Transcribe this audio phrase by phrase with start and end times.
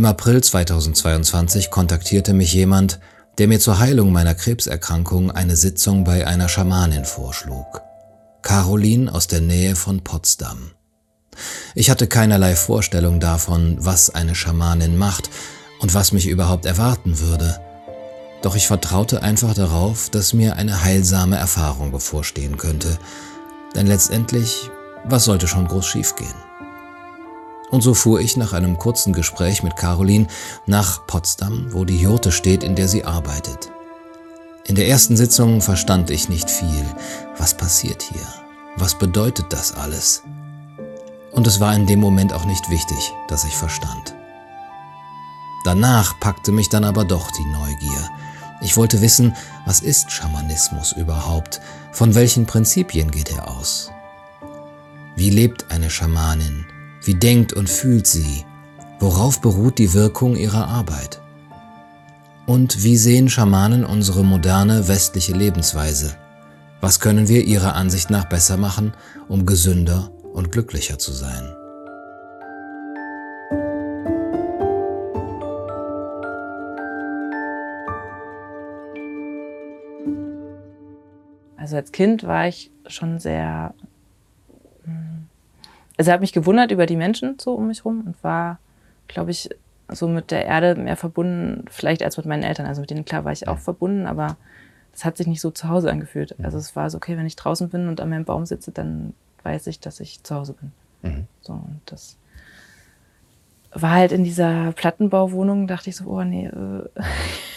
[0.00, 3.00] Im April 2022 kontaktierte mich jemand,
[3.36, 7.82] der mir zur Heilung meiner Krebserkrankung eine Sitzung bei einer Schamanin vorschlug.
[8.40, 10.70] Caroline aus der Nähe von Potsdam.
[11.74, 15.28] Ich hatte keinerlei Vorstellung davon, was eine Schamanin macht
[15.80, 17.60] und was mich überhaupt erwarten würde.
[18.40, 22.96] Doch ich vertraute einfach darauf, dass mir eine heilsame Erfahrung bevorstehen könnte.
[23.74, 24.70] Denn letztendlich,
[25.04, 26.49] was sollte schon groß schiefgehen?
[27.70, 30.26] Und so fuhr ich nach einem kurzen Gespräch mit Caroline
[30.66, 33.70] nach Potsdam, wo die Jurte steht, in der sie arbeitet.
[34.66, 36.84] In der ersten Sitzung verstand ich nicht viel.
[37.38, 38.26] Was passiert hier?
[38.76, 40.22] Was bedeutet das alles?
[41.32, 44.14] Und es war in dem Moment auch nicht wichtig, dass ich verstand.
[45.64, 48.10] Danach packte mich dann aber doch die Neugier.
[48.62, 51.60] Ich wollte wissen, was ist Schamanismus überhaupt?
[51.92, 53.90] Von welchen Prinzipien geht er aus?
[55.16, 56.66] Wie lebt eine Schamanin?
[57.02, 58.44] Wie denkt und fühlt sie?
[58.98, 61.22] Worauf beruht die Wirkung ihrer Arbeit?
[62.46, 66.14] Und wie sehen Schamanen unsere moderne westliche Lebensweise?
[66.82, 68.92] Was können wir ihrer Ansicht nach besser machen,
[69.28, 71.54] um gesünder und glücklicher zu sein?
[81.56, 83.74] Also als Kind war ich schon sehr
[86.00, 88.58] also er hat mich gewundert über die Menschen so um mich rum und war,
[89.06, 89.50] glaube ich,
[89.90, 92.64] so mit der Erde mehr verbunden, vielleicht als mit meinen Eltern.
[92.64, 94.38] Also mit denen, klar, war ich auch verbunden, aber
[94.94, 96.34] es hat sich nicht so zu Hause angefühlt.
[96.42, 99.12] Also es war so, okay, wenn ich draußen bin und an meinem Baum sitze, dann
[99.42, 100.72] weiß ich, dass ich zu Hause bin.
[101.02, 101.26] Mhm.
[101.42, 102.16] So, und das
[103.72, 106.88] war halt in dieser Plattenbauwohnung, dachte ich so, oh nee, äh,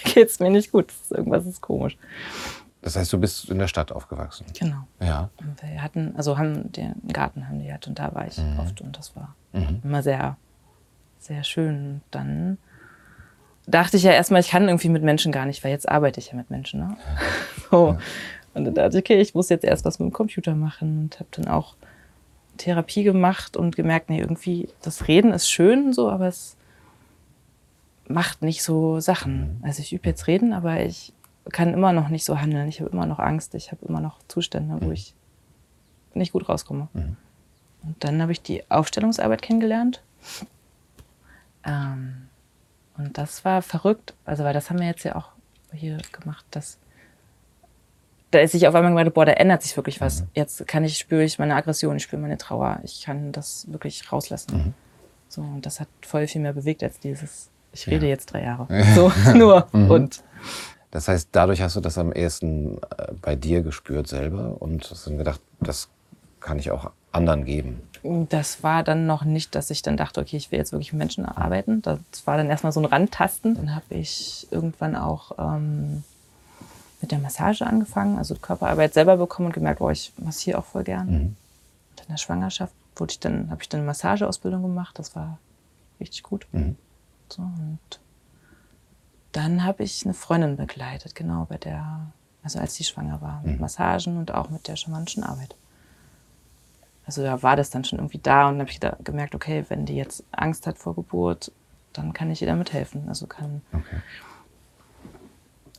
[0.13, 1.97] geht's mir nicht gut, irgendwas ist komisch.
[2.83, 4.45] Das heißt, du bist in der Stadt aufgewachsen?
[4.59, 4.85] Genau.
[4.99, 5.29] Ja.
[5.37, 8.59] Und wir hatten, also haben den Garten haben die halt und da war ich mhm.
[8.59, 9.81] oft und das war mhm.
[9.83, 10.35] immer sehr,
[11.19, 11.77] sehr schön.
[11.77, 12.57] Und dann
[13.65, 16.27] dachte ich ja erstmal, ich kann irgendwie mit Menschen gar nicht, weil jetzt arbeite ich
[16.27, 16.81] ja mit Menschen.
[16.81, 16.97] Ne?
[17.71, 17.91] so.
[17.91, 17.99] Ja.
[18.53, 21.19] Und dann dachte ich, okay, ich muss jetzt erst was mit dem Computer machen und
[21.19, 21.75] habe dann auch
[22.57, 26.57] Therapie gemacht und gemerkt, nee, irgendwie das Reden ist schön so, aber es
[28.07, 29.59] macht nicht so Sachen.
[29.59, 29.65] Mhm.
[29.65, 31.13] Also ich übe jetzt Reden, aber ich
[31.51, 32.67] kann immer noch nicht so handeln.
[32.67, 33.55] Ich habe immer noch Angst.
[33.55, 34.93] Ich habe immer noch Zustände, wo mhm.
[34.93, 35.13] ich
[36.13, 36.87] nicht gut rauskomme.
[36.93, 37.17] Mhm.
[37.83, 40.01] Und dann habe ich die Aufstellungsarbeit kennengelernt.
[41.65, 42.29] Ähm,
[42.97, 44.13] und das war verrückt.
[44.25, 45.29] Also, weil das haben wir jetzt ja auch
[45.73, 46.77] hier gemacht, dass
[48.33, 50.21] da ist sich auf einmal gemerkt, boah, da ändert sich wirklich was.
[50.21, 50.27] Mhm.
[50.33, 52.79] Jetzt kann ich, spüre ich meine Aggression, ich spüre meine Trauer.
[52.83, 54.57] Ich kann das wirklich rauslassen.
[54.57, 54.73] Mhm.
[55.29, 58.11] So, und das hat voll viel mehr bewegt als dieses, ich rede ja.
[58.11, 58.67] jetzt drei Jahre.
[58.95, 59.67] So, nur.
[59.71, 59.91] Mhm.
[59.91, 60.23] Und
[60.93, 65.07] das heißt, dadurch hast du das am ehesten äh, bei dir gespürt selber und hast
[65.07, 65.89] dann gedacht, das
[66.39, 67.81] kann ich auch anderen geben.
[68.29, 70.99] Das war dann noch nicht, dass ich dann dachte, okay, ich will jetzt wirklich mit
[70.99, 71.81] Menschen arbeiten.
[71.81, 73.55] Das war dann erstmal so ein Randtasten.
[73.55, 76.03] Dann habe ich irgendwann auch ähm,
[77.01, 80.83] mit der Massage angefangen, also Körperarbeit selber bekommen und gemerkt, oh, ich massiere auch voll
[80.83, 81.07] gern.
[81.07, 81.35] Mhm.
[81.89, 84.99] Und in der Schwangerschaft wurde ich dann, habe ich dann eine Massageausbildung gemacht.
[84.99, 85.39] Das war
[85.99, 86.45] richtig gut.
[86.51, 86.75] Mhm.
[87.29, 87.99] So, und
[89.33, 92.07] dann habe ich eine Freundin begleitet, genau bei der,
[92.43, 93.61] also als sie schwanger war, mit mhm.
[93.61, 95.55] Massagen und auch mit der schamanischen Arbeit.
[97.05, 99.85] Also da war das dann schon irgendwie da und habe ich da gemerkt, okay, wenn
[99.85, 101.51] die jetzt Angst hat vor Geburt,
[101.91, 103.09] dann kann ich ihr damit helfen.
[103.09, 104.01] Also kann okay.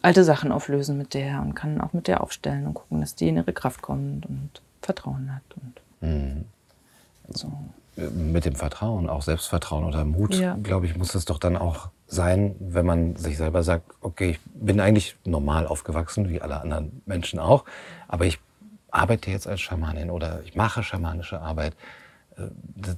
[0.03, 3.29] alte Sachen auflösen mit der und kann auch mit der aufstellen und gucken, dass die
[3.29, 4.51] in ihre Kraft kommt und
[4.83, 5.43] Vertrauen hat.
[5.57, 6.45] Und mhm.
[7.31, 7.51] so.
[7.97, 10.57] Mit dem Vertrauen, auch Selbstvertrauen oder Mut, ja.
[10.63, 14.41] glaube ich, muss es doch dann auch sein, wenn man sich selber sagt, okay, ich
[14.55, 17.65] bin eigentlich normal aufgewachsen, wie alle anderen Menschen auch,
[18.09, 18.39] aber ich
[18.91, 21.75] arbeite jetzt als Schamanin oder ich mache schamanische Arbeit.
[22.37, 22.49] Äh,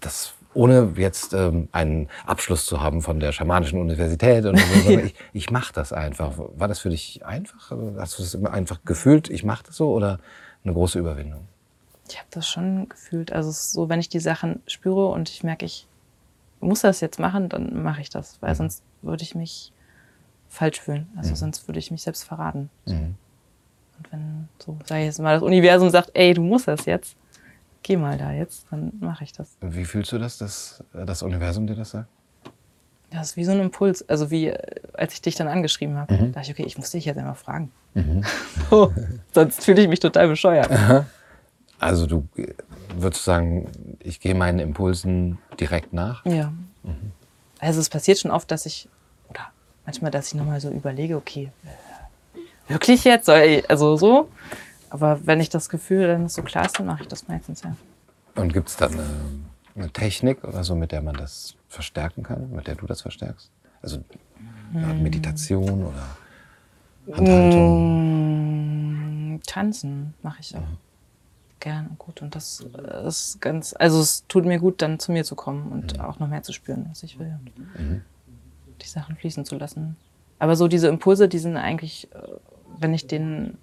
[0.01, 5.15] das ohne jetzt ähm, einen Abschluss zu haben von der schamanischen Universität oder so, ich,
[5.33, 6.33] ich mache das einfach.
[6.37, 7.73] War das für dich einfach?
[7.99, 10.19] Hast du das immer einfach gefühlt, ich mache das so oder
[10.65, 11.47] eine große Überwindung?
[12.09, 13.33] Ich habe das schon gefühlt.
[13.33, 15.87] Also so, wenn ich die Sachen spüre und ich merke, ich
[16.61, 18.57] muss das jetzt machen, dann mache ich das, weil mhm.
[18.57, 19.73] sonst würde ich mich
[20.49, 21.09] falsch fühlen.
[21.17, 21.37] Also mhm.
[21.37, 22.71] sonst würde ich mich selbst verraten.
[22.87, 23.15] Mhm.
[23.99, 27.17] Und wenn, so sage ich jetzt mal, das Universum sagt, ey, du musst das jetzt,
[27.83, 29.57] geh mal da jetzt, dann mache ich das.
[29.61, 32.09] Wie fühlst du das, dass das Universum dir das sagt?
[33.11, 34.07] Das ist wie so ein Impuls.
[34.09, 34.53] Also wie,
[34.93, 36.33] als ich dich dann angeschrieben habe, mhm.
[36.33, 37.71] dachte ich, okay, ich muss dich jetzt einmal fragen.
[37.95, 38.25] Mhm.
[38.71, 38.93] so,
[39.33, 40.71] sonst fühle ich mich total bescheuert.
[40.71, 41.07] Aha.
[41.79, 42.27] Also du
[42.95, 43.71] würdest sagen,
[44.01, 46.25] ich gehe meinen Impulsen direkt nach?
[46.25, 46.53] Ja.
[46.83, 47.13] Mhm.
[47.59, 48.89] Also es passiert schon oft, dass ich,
[49.29, 49.49] oder
[49.85, 53.29] manchmal, dass ich nochmal so überlege, okay, äh, wirklich jetzt?
[53.29, 54.29] Also so.
[54.89, 57.77] Aber wenn ich das Gefühl dann so klar ist, dann mache ich das meistens, ja.
[58.37, 59.05] Und gibt es dann eine
[59.77, 63.51] eine Technik oder so, mit der man das verstärken kann, mit der du das verstärkst?
[63.83, 64.03] Also
[64.73, 65.03] hm.
[65.03, 66.17] Meditation oder
[67.15, 69.35] Handhaltung?
[69.35, 70.61] Mm, tanzen mache ich auch.
[70.61, 70.67] Ja.
[71.61, 72.23] Gern und gut.
[72.23, 72.65] Und das
[73.07, 76.05] ist ganz, also es tut mir gut, dann zu mir zu kommen und mhm.
[76.05, 77.39] auch noch mehr zu spüren, was ich will.
[77.79, 78.03] Mhm.
[78.83, 79.97] Die Sachen fließen zu lassen.
[80.39, 82.19] Aber so diese Impulse, die sind eigentlich, äh,
[82.79, 83.57] wenn ich denen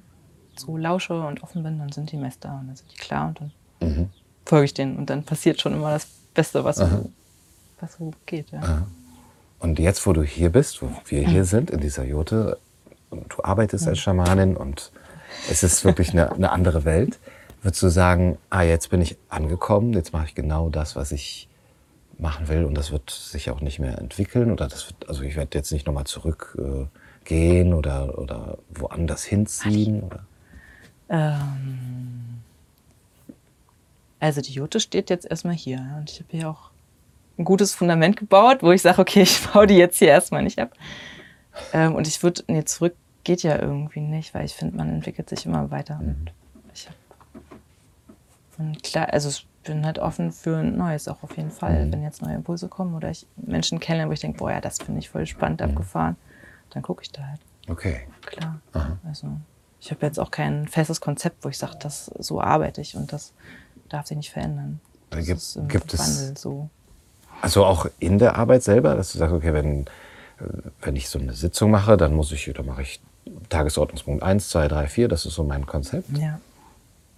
[0.56, 3.28] so lausche und offen bin, dann sind die meist da und dann sind die klar
[3.28, 3.52] und dann
[3.90, 4.10] mhm.
[4.46, 4.98] folge ich denen.
[4.98, 7.12] Und dann passiert schon immer das Beste, was, so,
[7.80, 8.52] was so geht.
[8.52, 8.88] Ja.
[9.60, 12.58] Und jetzt, wo du hier bist, wo wir hier sind, in dieser Jote,
[13.10, 14.92] und du arbeitest als Schamanin und
[15.50, 17.20] es ist wirklich eine, eine andere Welt,
[17.64, 21.50] würdest du sagen, ah, jetzt bin ich angekommen, jetzt mache ich genau das, was ich
[22.20, 25.36] machen will und das wird sich auch nicht mehr entwickeln oder das wird, also ich
[25.36, 30.04] werde jetzt nicht nochmal zurückgehen äh, oder, oder woanders hinziehen?
[30.04, 30.26] Oder?
[31.10, 32.42] Ähm,
[34.20, 36.70] also die Jote steht jetzt erstmal hier und ich habe hier auch
[37.38, 40.60] ein gutes Fundament gebaut, wo ich sage, okay, ich baue die jetzt hier erstmal nicht
[40.60, 40.74] ab.
[41.74, 45.30] Ähm, und ich würde, nee, zurück geht ja irgendwie nicht, weil ich finde, man entwickelt
[45.30, 45.96] sich immer weiter.
[45.96, 46.08] Mhm.
[46.08, 46.34] Und
[48.58, 51.86] und klar, also ich bin halt offen für ein Neues auch auf jeden Fall.
[51.86, 51.94] Mhm.
[51.94, 54.78] Wenn jetzt neue Impulse kommen oder ich Menschen kennenlerne, wo ich denke, boah, ja, das
[54.78, 55.70] finde ich voll spannend mhm.
[55.70, 56.16] abgefahren,
[56.72, 57.40] dann gucke ich da halt.
[57.68, 58.02] Okay.
[58.26, 58.60] Klar.
[58.74, 58.98] Aha.
[59.08, 59.28] Also
[59.80, 63.12] ich habe jetzt auch kein festes Konzept, wo ich sage, das so arbeite ich und
[63.14, 63.34] das
[63.90, 64.80] darf sich nicht verändern.
[65.10, 66.70] Das gibt, ist im gibt Wandel so.
[67.42, 69.86] Also auch in der Arbeit selber, dass du sagst, okay, wenn,
[70.82, 73.02] wenn ich so eine Sitzung mache, dann muss ich, da mache ich
[73.50, 76.18] Tagesordnungspunkt 1, 2, 3, 4, das ist so mein Konzept.
[76.18, 76.40] Ja.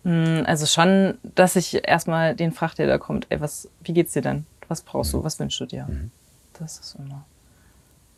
[0.06, 4.14] Hm, also schon, dass ich erstmal den frage, der da kommt, ey, was, wie geht's
[4.14, 4.46] dir denn?
[4.68, 5.24] Was brauchst du?
[5.24, 5.86] Was wünschst du dir?
[5.86, 6.12] Mhm.
[6.54, 7.26] Das ist immer.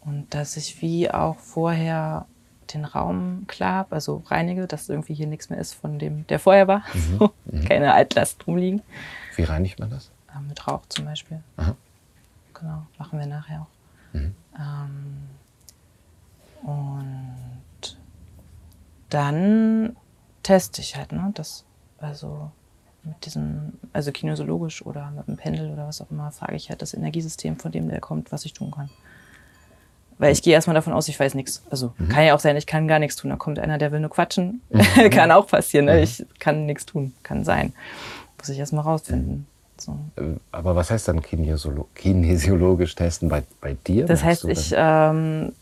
[0.01, 2.25] Und dass ich wie auch vorher
[2.73, 6.39] den Raum klar habe, also reinige, dass irgendwie hier nichts mehr ist von dem, der
[6.39, 6.83] vorher war.
[6.93, 7.29] Mhm.
[7.45, 7.65] mhm.
[7.65, 8.81] Keine Altlast rumliegen.
[9.35, 10.11] Wie reinigt man das?
[10.35, 11.41] Ähm, mit Rauch zum Beispiel.
[11.55, 11.75] Aha.
[12.53, 14.13] Genau, machen wir nachher auch.
[14.13, 14.35] Mhm.
[14.59, 15.27] Ähm,
[16.63, 17.97] und
[19.09, 19.95] dann
[20.43, 21.31] teste ich halt, ne?
[21.33, 21.63] Das,
[21.99, 22.51] also
[23.03, 26.81] mit diesem, also kinesiologisch oder mit dem Pendel oder was auch immer, frage ich halt
[26.81, 28.89] das Energiesystem, von dem der kommt, was ich tun kann.
[30.19, 31.63] Weil ich gehe erstmal davon aus, ich weiß nichts.
[31.69, 32.09] Also mhm.
[32.09, 33.29] kann ja auch sein, ich kann gar nichts tun.
[33.29, 34.61] Da kommt einer, der will nur quatschen.
[34.69, 35.09] Mhm.
[35.11, 35.85] kann auch passieren.
[35.85, 35.97] Ne?
[35.97, 36.03] Mhm.
[36.03, 37.13] Ich kann nichts tun.
[37.21, 37.73] Kann sein.
[38.38, 39.45] Muss ich erstmal rausfinden.
[39.79, 39.95] So.
[40.51, 44.05] Aber was heißt dann kinesiolo kinesiologisch testen bei, bei dir?
[44.07, 45.53] Das heißt, ich, ähm,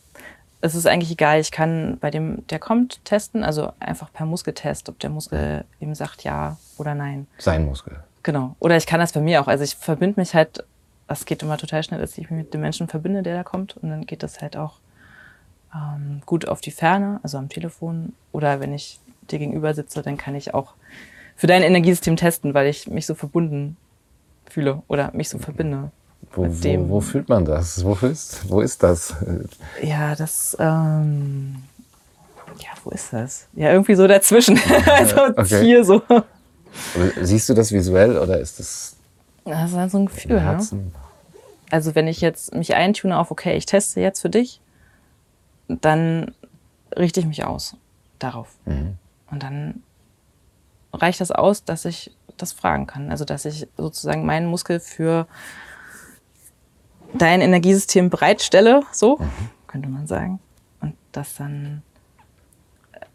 [0.62, 4.90] es ist eigentlich egal, ich kann bei dem, der kommt, testen, also einfach per Muskeltest,
[4.90, 7.28] ob der Muskel eben sagt ja oder nein.
[7.38, 8.00] Sein Muskel.
[8.24, 8.56] Genau.
[8.60, 9.48] Oder ich kann das bei mir auch.
[9.48, 10.64] Also ich verbinde mich halt
[11.08, 13.78] das geht immer total schnell, dass ich mich mit dem Menschen verbinde, der da kommt.
[13.78, 14.80] Und dann geht das halt auch
[15.74, 18.14] ähm, gut auf die Ferne, also am Telefon.
[18.32, 19.00] Oder wenn ich
[19.30, 20.74] dir gegenüber sitze, dann kann ich auch
[21.36, 23.78] für dein Energiesystem testen, weil ich mich so verbunden
[24.50, 25.92] fühle oder mich so verbinde.
[26.34, 27.84] Wo, wo, wo, fühlt man das?
[27.84, 29.16] Wo ist, wo ist das?
[29.82, 30.56] Ja, das.
[30.60, 31.64] Ähm,
[32.60, 33.48] ja, wo ist das?
[33.54, 34.60] Ja, irgendwie so dazwischen.
[34.86, 35.64] also okay.
[35.64, 36.02] hier so.
[37.22, 38.96] Siehst du das visuell oder ist das
[39.46, 40.42] das ist halt so ein Gefühl.
[40.42, 40.92] Ne?
[41.70, 44.60] Also wenn ich jetzt mich eintune auf, okay, ich teste jetzt für dich,
[45.68, 46.34] dann
[46.96, 47.76] richte ich mich aus
[48.20, 48.50] darauf.
[48.66, 48.98] Mhm.
[49.30, 49.84] Und dann
[50.94, 53.12] reicht das aus, dass ich das fragen kann.
[53.12, 55.28] Also dass ich sozusagen meinen Muskel für
[57.18, 59.30] dein Energiesystem bereitstelle, so mhm.
[59.68, 60.40] könnte man sagen.
[60.82, 61.82] Und dass dann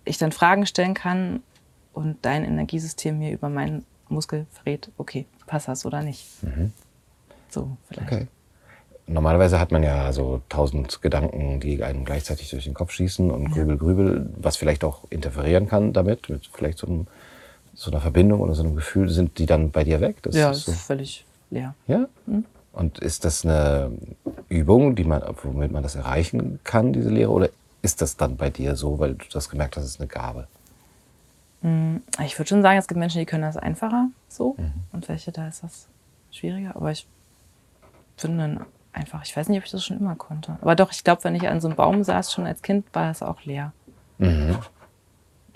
[0.04, 1.42] ich dann Fragen stellen kann
[1.92, 6.26] und dein Energiesystem mir über meinen Muskel verrät, okay, passt das oder nicht.
[6.42, 6.72] Mhm.
[7.48, 8.12] So, vielleicht.
[8.12, 8.26] Okay.
[9.06, 13.48] Normalerweise hat man ja so tausend Gedanken, die einem gleichzeitig durch den Kopf schießen und
[13.48, 13.54] ja.
[13.54, 17.06] grübel, grübel, was vielleicht auch interferieren kann damit, mit vielleicht so, einem,
[17.74, 19.08] so, einer Verbindung oder so einem Gefühl.
[19.08, 20.22] Sind die dann bei dir weg?
[20.22, 20.72] Das ja, ist so.
[20.72, 21.74] ist völlig leer.
[21.88, 22.06] Ja?
[22.26, 22.44] Mhm.
[22.72, 23.90] Und ist das eine
[24.48, 27.30] Übung, die man, womit man das erreichen kann, diese Lehre?
[27.30, 27.48] Oder
[27.82, 30.46] ist das dann bei dir so, weil du das gemerkt hast, es ist eine Gabe?
[31.62, 34.72] Mm, ich würde schon sagen, es gibt Menschen, die können das einfacher so mhm.
[34.92, 35.88] und welche, da ist das
[36.30, 36.76] schwieriger.
[36.76, 37.06] Aber ich
[38.16, 40.58] finde dann einfach, ich weiß nicht, ob ich das schon immer konnte.
[40.60, 43.08] Aber doch, ich glaube, wenn ich an so einem Baum saß, schon als Kind, war
[43.08, 43.72] das auch leer.
[44.18, 44.58] Mhm.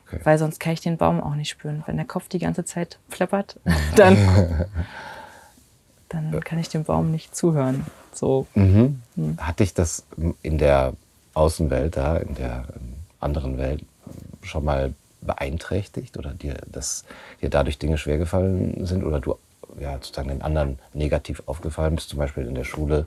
[0.06, 0.20] Okay.
[0.24, 1.82] Weil sonst kann ich den Baum auch nicht spüren.
[1.86, 3.58] Wenn der Kopf die ganze Zeit flappert,
[3.96, 4.16] dann,
[6.14, 7.84] dann kann ich dem Baum nicht zuhören.
[8.12, 8.46] So.
[8.54, 9.02] Mhm.
[9.16, 9.38] Mhm.
[9.38, 10.04] Hat dich das
[10.42, 10.94] in der
[11.34, 12.64] Außenwelt da, in der
[13.20, 13.84] anderen Welt
[14.42, 17.04] schon mal beeinträchtigt oder dir, dass
[17.40, 19.36] dir dadurch Dinge schwergefallen sind oder du
[19.80, 23.06] ja, sozusagen den anderen negativ aufgefallen bist, zum Beispiel in der Schule,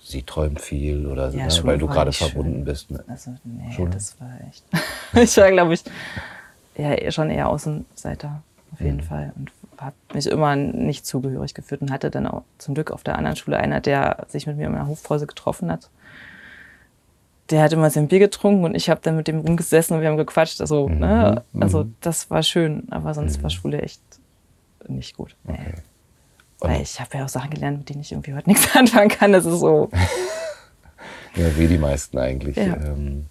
[0.00, 2.64] sie träumt viel oder ja, ne, weil du gerade verbunden schön.
[2.64, 2.90] bist.
[2.90, 3.04] Ne?
[3.08, 3.90] Also, nee, Schule?
[3.90, 4.64] das war echt.
[5.12, 5.82] ich war, glaube ich,
[6.76, 9.02] ja, schon eher Außenseiter, auf jeden mhm.
[9.02, 9.32] Fall.
[9.36, 13.16] Und habe mich immer nicht zugehörig gefühlt und hatte dann auch zum Glück auf der
[13.16, 15.90] anderen Schule einer, der sich mit mir in einer Hofpause getroffen hat.
[17.50, 20.08] Der hat immer sein Bier getrunken und ich habe dann mit dem rumgesessen und wir
[20.08, 20.60] haben gequatscht.
[20.60, 20.98] Also, mhm.
[20.98, 21.42] ne?
[21.60, 21.94] also mhm.
[22.00, 23.42] das war schön, aber sonst mhm.
[23.44, 24.02] war Schule echt
[24.86, 25.36] nicht gut.
[25.46, 25.74] Okay.
[26.60, 29.32] Weil ich habe ja auch Sachen gelernt, mit denen ich irgendwie heute nichts anfangen kann.
[29.32, 29.90] Das ist so.
[31.36, 32.56] ja, wie die meisten eigentlich.
[32.56, 32.76] Ja.
[32.76, 33.26] Ähm,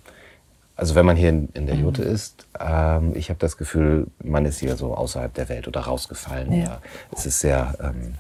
[0.78, 1.86] also wenn man hier in, in der mhm.
[1.86, 5.82] Jute ist, ähm, ich habe das Gefühl, man ist hier so außerhalb der Welt oder
[5.82, 6.54] rausgefallen.
[6.54, 6.64] Ja.
[6.64, 6.82] Oder
[7.12, 8.14] es ist sehr, ähm,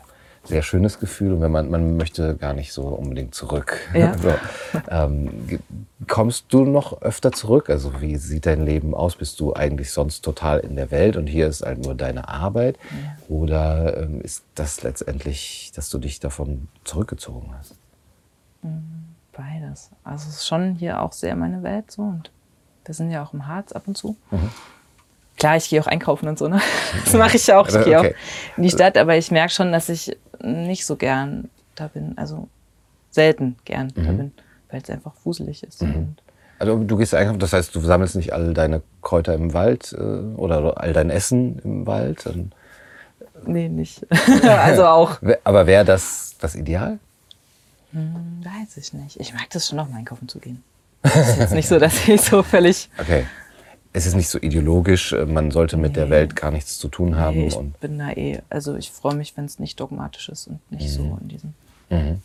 [0.43, 3.77] sehr schönes Gefühl und wenn man, man möchte gar nicht so unbedingt zurück.
[3.93, 4.17] Ja.
[4.17, 4.33] so.
[4.89, 5.59] ähm,
[6.07, 7.69] kommst du noch öfter zurück?
[7.69, 9.17] Also wie sieht dein Leben aus?
[9.17, 12.79] Bist du eigentlich sonst total in der Welt und hier ist halt nur deine Arbeit?
[12.89, 13.17] Ja.
[13.27, 17.75] Oder ähm, ist das letztendlich, dass du dich davon zurückgezogen hast?
[18.63, 19.91] Mhm, beides.
[20.03, 22.31] Also es ist schon hier auch sehr meine Welt so und
[22.87, 24.15] wir sind ja auch im Harz ab und zu.
[24.31, 24.49] Mhm.
[25.37, 26.59] Klar, ich gehe auch einkaufen und so, ne?
[27.05, 27.67] Das mache ich ja auch.
[27.67, 28.15] Ich gehe okay.
[28.15, 32.17] auch in die Stadt, aber ich merke schon, dass ich nicht so gern da bin.
[32.17, 32.47] Also
[33.11, 34.05] selten gern mhm.
[34.05, 34.31] da bin,
[34.71, 35.81] weil es einfach wuselig ist.
[35.81, 36.15] Mhm.
[36.59, 40.01] Also du gehst einkaufen, das heißt, du sammelst nicht all deine Kräuter im Wald äh,
[40.01, 42.25] oder all dein Essen im Wald?
[42.25, 42.53] Und
[43.45, 44.05] nee, nicht.
[44.43, 45.19] also auch.
[45.43, 46.97] Aber wäre das das Ideal?
[47.91, 49.19] Hm, weiß ich nicht.
[49.19, 50.63] Ich mag das schon, auch mal einkaufen zu gehen.
[51.15, 52.89] Es ist jetzt nicht so, dass ich so völlig.
[52.99, 53.25] Okay.
[53.93, 56.01] Es ist nicht so ideologisch, äh, man sollte mit nee.
[56.01, 57.37] der Welt gar nichts zu tun haben.
[57.37, 60.59] Nee, ich bin da eh, also ich freue mich, wenn es nicht dogmatisch ist und
[60.71, 60.93] nicht mhm.
[60.93, 61.53] so in diesem.
[61.89, 61.97] Mhm.
[61.97, 62.21] Ähm,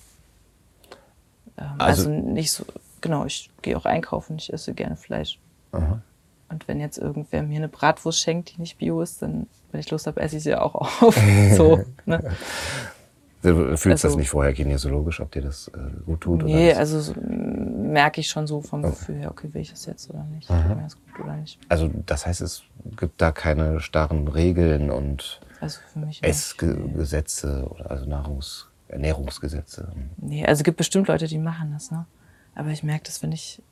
[1.79, 2.65] also, also, nicht so,
[3.01, 5.39] genau, ich gehe auch einkaufen, ich esse gerne Fleisch.
[5.73, 6.03] Aha.
[6.49, 9.91] Und wenn jetzt irgendwer mir eine Bratwurst schenkt, die nicht bio ist, dann, wenn ich
[9.91, 11.19] Lust habe, esse ich sie auch auf.
[11.57, 12.33] so, ne?
[13.43, 16.45] Du fühlst also, das nicht vorher kinesiologisch, ob dir das äh, gut tut?
[16.45, 18.91] Nee, oder also so, merke ich schon so vom okay.
[18.91, 20.49] Gefühl her, okay, will ich das jetzt oder nicht?
[20.49, 21.59] Mir das gut oder nicht?
[21.69, 22.63] Also das heißt, es
[22.97, 25.81] gibt da keine starren Regeln und also
[26.21, 29.91] Essgesetze oder also Nahrungs Ernährungsgesetze?
[30.19, 32.07] Nee, also es gibt bestimmt Leute, die machen das, ne?
[32.55, 33.63] Aber ich merke, dass wenn ich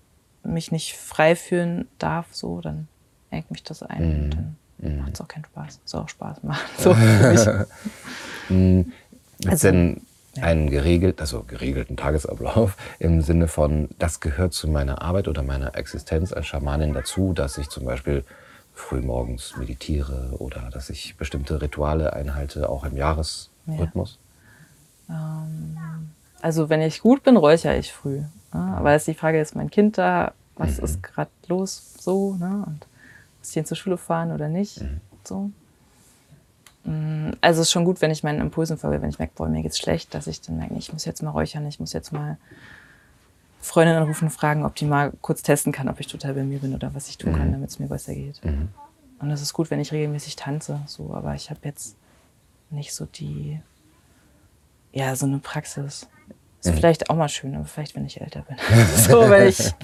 [0.42, 2.88] mich nicht frei fühlen darf, so, dann
[3.30, 4.24] engt mich das ein mm.
[4.24, 4.98] und dann mm.
[5.00, 5.80] macht es auch keinen Spaß.
[5.84, 6.66] Soll auch Spaß machen.
[6.78, 8.86] So mich.
[9.40, 10.02] Gibt also, denn
[10.34, 10.44] ja.
[10.44, 15.76] einen geregelt, also geregelten Tagesablauf im Sinne von, das gehört zu meiner Arbeit oder meiner
[15.76, 18.24] Existenz als Schamanin dazu, dass ich zum Beispiel
[18.74, 24.18] frühmorgens meditiere oder dass ich bestimmte Rituale einhalte, auch im Jahresrhythmus?
[25.08, 25.44] Ja.
[25.44, 25.76] Ähm,
[26.40, 28.18] also wenn ich gut bin, räuchere ich früh.
[28.18, 28.28] Ne?
[28.52, 30.32] Aber ist die Frage, ist mein Kind da?
[30.56, 30.84] Was mhm.
[30.84, 32.34] ist gerade los so?
[32.34, 32.64] Ne?
[32.66, 32.86] Und
[33.38, 34.80] muss ich ihn zur Schule fahren oder nicht?
[34.80, 35.00] Mhm.
[35.24, 35.50] So.
[36.84, 39.48] Mm, also es ist schon gut, wenn ich meinen Impulsen folge, wenn ich merke, boah,
[39.48, 42.12] mir geht's schlecht, dass ich dann merke, ich muss jetzt mal räuchern, ich muss jetzt
[42.12, 42.38] mal
[43.60, 46.60] Freundinnen anrufen und fragen, ob die mal kurz testen kann, ob ich total bei mir
[46.60, 47.36] bin oder was ich tun mhm.
[47.36, 48.42] kann, damit es mir besser geht.
[48.44, 48.68] Mhm.
[49.18, 51.96] Und es ist gut, wenn ich regelmäßig tanze, so, aber ich habe jetzt
[52.70, 53.60] nicht so die,
[54.92, 56.08] ja, so eine Praxis.
[56.62, 56.76] Ist mhm.
[56.76, 58.56] vielleicht auch mal schön, aber vielleicht, wenn ich älter bin.
[58.96, 59.74] so, wenn ich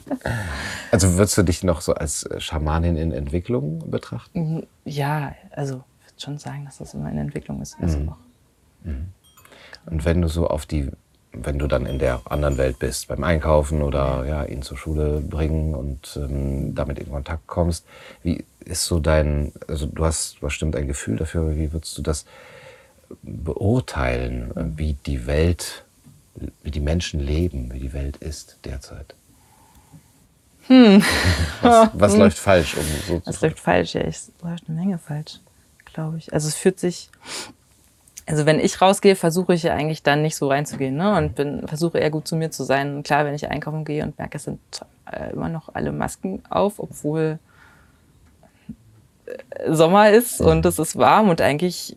[0.91, 4.57] also würdest du dich noch so als Schamanin in Entwicklung betrachten?
[4.57, 4.67] Mhm.
[4.85, 5.85] Ja, also
[6.19, 7.77] schon sagen, dass das immer in Entwicklung ist.
[7.81, 8.13] Also mhm.
[8.85, 9.07] mhm.
[9.87, 10.91] Und wenn du so auf die,
[11.33, 15.21] wenn du dann in der anderen Welt bist, beim Einkaufen oder ja, ihn zur Schule
[15.21, 17.87] bringen und ähm, damit in Kontakt kommst,
[18.23, 22.25] wie ist so dein, also du hast bestimmt ein Gefühl dafür, wie würdest du das
[23.23, 25.85] beurteilen, wie die Welt,
[26.65, 29.15] wie die Menschen leben, wie die Welt ist derzeit?
[30.67, 31.01] Hm.
[31.63, 32.77] Was, was läuft falsch?
[32.77, 33.95] Um so was läuft falsch?
[33.95, 35.39] Ja, es läuft eine Menge falsch
[35.97, 36.33] glaube ich.
[36.33, 37.11] Also es fühlt sich,
[38.27, 41.17] also wenn ich rausgehe, versuche ich ja eigentlich dann nicht so reinzugehen ne?
[41.17, 42.97] und bin, versuche eher gut zu mir zu sein.
[42.97, 44.61] Und klar, wenn ich einkaufen gehe und merke, es sind
[45.11, 47.39] äh, immer noch alle Masken auf, obwohl
[49.25, 51.97] äh, Sommer ist und es ist warm und eigentlich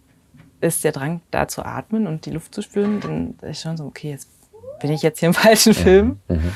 [0.61, 3.85] ist der Drang da zu atmen und die Luft zu spüren, dann ist schon so,
[3.85, 4.29] okay, jetzt
[4.79, 6.19] bin ich jetzt hier im falschen Film.
[6.29, 6.53] Mhm.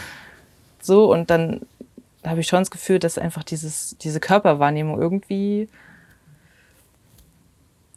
[0.82, 1.62] So, und dann
[2.26, 5.68] habe ich schon das Gefühl, dass einfach dieses, diese Körperwahrnehmung irgendwie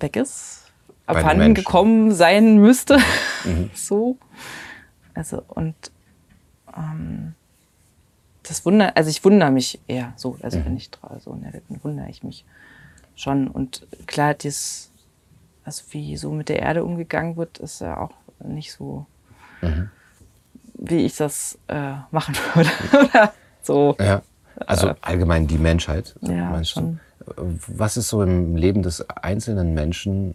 [0.01, 0.73] weg ist,
[1.07, 2.99] abhanden gekommen sein müsste.
[3.45, 3.71] Mhm.
[3.75, 4.19] so.
[5.15, 5.75] Also, und
[6.77, 7.35] ähm,
[8.43, 10.67] das wundert, also ich wundere mich eher so, also mhm.
[10.67, 12.45] wenn ich so in der Welt bin, wundere ich mich
[13.15, 13.49] schon.
[13.49, 14.91] Und klar, das,
[15.65, 18.13] also wie so mit der Erde umgegangen wird, ist ja auch
[18.45, 19.07] nicht so,
[19.63, 19.91] mhm.
[20.75, 22.71] wie ich das äh, machen würde.
[22.93, 23.97] Oder so.
[23.99, 24.23] Ja.
[24.65, 26.15] Also allgemein die Menschheit.
[26.23, 26.95] Ja, schon.
[26.95, 27.01] Du?
[27.37, 30.35] Was ist so im Leben des einzelnen Menschen,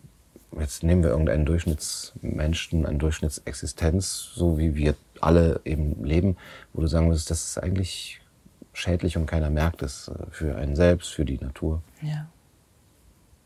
[0.59, 6.37] jetzt nehmen wir irgendeinen Durchschnittsmenschen, eine Durchschnittsexistenz, so wie wir alle eben leben,
[6.73, 8.21] wo du sagen würdest, das ist eigentlich
[8.73, 11.81] schädlich und keiner merkt es äh, für einen selbst, für die Natur?
[12.01, 12.27] Ja.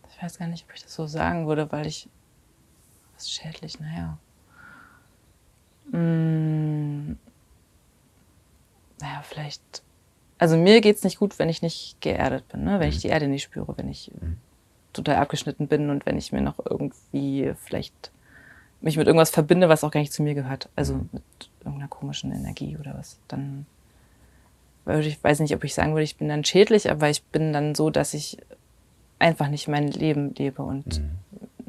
[0.10, 2.10] ich weiß gar nicht, ob ich das so sagen würde, weil ich,
[3.14, 4.18] was ist schädlich, naja.
[5.92, 7.18] Hm,
[9.02, 9.84] naja, vielleicht,
[10.38, 12.80] also mir geht es nicht gut, wenn ich nicht geerdet bin, ne?
[12.80, 13.02] wenn ich mhm.
[13.02, 14.38] die Erde nicht spüre, wenn ich mhm.
[14.94, 18.12] total abgeschnitten bin und wenn ich mir noch irgendwie vielleicht
[18.82, 20.70] mich mit irgendwas verbinde, was auch gar nicht zu mir gehört.
[20.76, 21.10] Also mhm.
[21.12, 21.24] mit
[21.60, 23.20] irgendeiner komischen Energie oder was.
[23.28, 23.66] Dann
[24.88, 27.74] ich weiß nicht, ob ich sagen würde, ich bin dann schädlich, aber ich bin dann
[27.74, 28.38] so, dass ich
[29.18, 31.12] einfach nicht mein Leben lebe und mhm.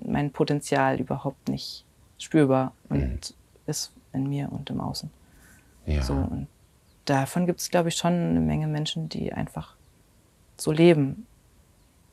[0.05, 1.85] mein Potenzial überhaupt nicht
[2.19, 3.35] spürbar und mhm.
[3.67, 5.11] ist in mir und im Außen.
[5.87, 6.03] Ja.
[6.03, 6.47] So, und
[7.07, 9.75] davon gibt es, glaube ich, schon eine Menge Menschen, die einfach
[10.57, 11.27] so leben.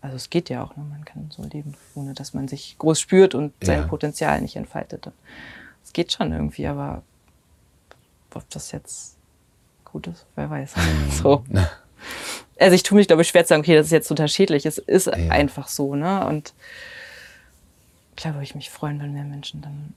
[0.01, 0.83] Also es geht ja auch, ne?
[0.83, 3.87] man kann so leben, ohne dass man sich groß spürt und sein ja.
[3.87, 5.09] Potenzial nicht entfaltet.
[5.83, 7.03] Es geht schon irgendwie, aber
[8.33, 9.17] ob das jetzt
[9.85, 10.75] gut ist, wer weiß.
[10.75, 11.11] Mhm.
[11.11, 11.43] So.
[12.59, 14.65] Also ich tue mich, glaube ich, schwer zu sagen, okay, das ist jetzt total schädlich.
[14.65, 15.13] Es ist ja.
[15.13, 16.25] einfach so, ne?
[16.25, 16.53] Und
[18.17, 19.93] klar würde ich mich freuen, wenn mehr Menschen dann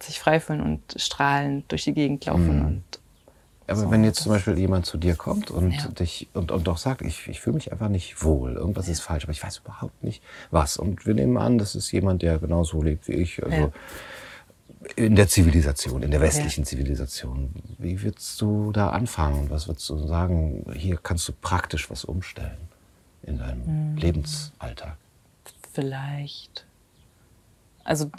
[0.00, 2.66] sich frei fühlen und strahlend durch die Gegend laufen mhm.
[2.66, 2.82] und
[3.66, 5.88] aber wenn jetzt zum Beispiel jemand zu dir kommt und ja.
[5.88, 8.92] dich und, und doch sagt, ich, ich fühle mich einfach nicht wohl, irgendwas ja.
[8.92, 10.76] ist falsch, aber ich weiß überhaupt nicht was.
[10.76, 13.42] Und wir nehmen an, das ist jemand, der genauso lebt wie ich.
[13.42, 13.70] Also ja.
[14.96, 17.54] in der Zivilisation, in der westlichen Zivilisation.
[17.78, 19.48] Wie würdest du da anfangen?
[19.48, 20.66] Was würdest du sagen?
[20.74, 22.58] Hier kannst du praktisch was umstellen
[23.22, 23.96] in deinem mhm.
[23.96, 24.96] Lebensalltag.
[25.72, 26.66] Vielleicht
[27.84, 28.10] also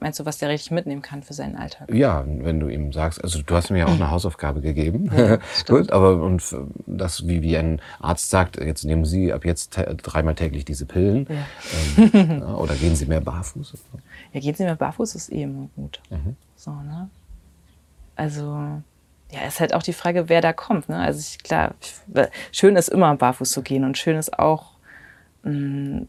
[0.00, 1.92] meinst du, was der richtig mitnehmen kann für seinen Alltag?
[1.92, 5.38] Ja, wenn du ihm sagst, also du hast mir ja auch eine Hausaufgabe gegeben, ja,
[5.66, 6.42] gut, aber und
[6.86, 11.26] das wie wie ein Arzt sagt, jetzt nehmen Sie ab jetzt dreimal täglich diese Pillen
[11.28, 12.12] ja.
[12.12, 13.74] ähm, oder gehen Sie mehr barfuß?
[14.32, 16.00] Ja, gehen Sie mehr barfuß ist eh immer gut.
[16.10, 16.36] Mhm.
[16.56, 17.10] So ne?
[18.14, 18.82] Also
[19.30, 20.88] ja, ist halt auch die Frage, wer da kommt.
[20.88, 20.98] Ne?
[20.98, 21.74] Also ich, klar,
[22.52, 24.72] schön ist immer barfuß zu gehen und schön ist auch
[25.42, 26.08] mh, mm,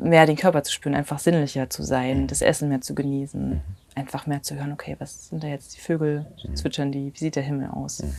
[0.00, 3.60] mehr den Körper zu spüren, einfach sinnlicher zu sein, das Essen mehr zu genießen, mhm.
[3.94, 6.56] einfach mehr zu hören, okay, was sind da jetzt die Vögel, mhm.
[6.56, 8.02] zwitschern die, wie sieht der Himmel aus?
[8.02, 8.14] Mhm.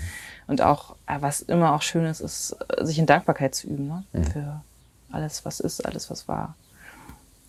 [0.48, 3.88] Und auch, äh, was immer auch schön ist, ist, äh, sich in Dankbarkeit zu üben,
[3.88, 4.04] ne?
[4.32, 4.62] für
[5.12, 6.56] alles, was ist, alles, was war.